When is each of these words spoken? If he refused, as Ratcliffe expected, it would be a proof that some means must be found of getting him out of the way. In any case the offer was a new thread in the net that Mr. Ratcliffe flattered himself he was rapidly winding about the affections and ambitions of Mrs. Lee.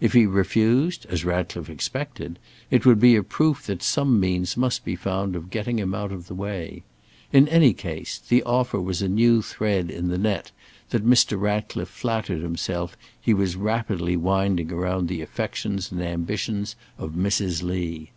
If 0.00 0.14
he 0.14 0.24
refused, 0.24 1.04
as 1.10 1.26
Ratcliffe 1.26 1.68
expected, 1.68 2.38
it 2.70 2.86
would 2.86 2.98
be 2.98 3.16
a 3.16 3.22
proof 3.22 3.66
that 3.66 3.82
some 3.82 4.18
means 4.18 4.56
must 4.56 4.82
be 4.82 4.96
found 4.96 5.36
of 5.36 5.50
getting 5.50 5.78
him 5.78 5.94
out 5.94 6.10
of 6.10 6.26
the 6.26 6.34
way. 6.34 6.84
In 7.34 7.46
any 7.48 7.74
case 7.74 8.16
the 8.18 8.42
offer 8.44 8.80
was 8.80 9.02
a 9.02 9.10
new 9.10 9.42
thread 9.42 9.90
in 9.90 10.08
the 10.08 10.16
net 10.16 10.52
that 10.88 11.04
Mr. 11.06 11.38
Ratcliffe 11.38 11.88
flattered 11.90 12.40
himself 12.40 12.96
he 13.20 13.34
was 13.34 13.56
rapidly 13.56 14.16
winding 14.16 14.72
about 14.72 15.06
the 15.06 15.20
affections 15.20 15.92
and 15.92 16.00
ambitions 16.00 16.76
of 16.96 17.10
Mrs. 17.12 17.62
Lee. 17.62 18.10